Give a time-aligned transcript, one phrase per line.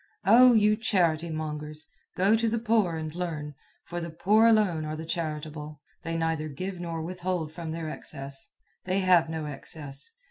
[0.25, 1.87] Oh, you charity mongers!
[2.17, 3.53] Go to the poor and learn,
[3.85, 5.79] for the poor alone are the charitable.
[6.01, 8.49] They neither give nor withhold from their excess.
[8.85, 10.09] They have no excess.